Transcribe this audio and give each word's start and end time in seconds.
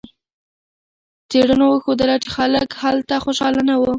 څېړنو 1.29 1.65
وښودله 1.69 2.15
چې 2.23 2.29
خلک 2.35 2.69
هلته 2.83 3.15
خوشحاله 3.23 3.61
نه 3.69 3.75
وو. 3.79 3.87